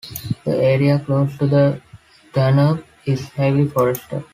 The 0.45 0.55
area 0.57 0.97
close 0.97 1.37
to 1.37 1.45
the 1.45 1.79
Danube 2.33 2.83
is 3.05 3.29
heavily 3.33 3.67
forested. 3.67 4.23